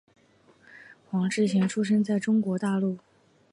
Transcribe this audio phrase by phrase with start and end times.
[1.11, 2.97] 黄志贤出生在中国大陆。